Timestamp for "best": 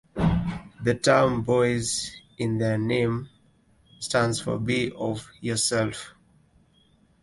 4.57-4.93